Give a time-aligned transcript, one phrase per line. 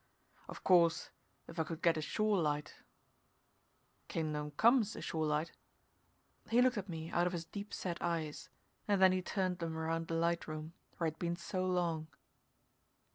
[0.49, 1.11] Of course
[1.47, 2.73] if I could get a shore light"
[4.07, 5.51] "Kingdom Come's a shore light."
[6.49, 8.49] He looked at me out of his deep set eyes,
[8.87, 12.07] and then he turned them around the light room, where he'd been so long.